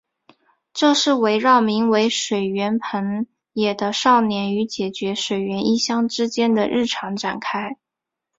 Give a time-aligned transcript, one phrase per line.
[0.73, 7.77] 这是围绕名为水原朋也的少年与姐姐水原一香之间的日常展开。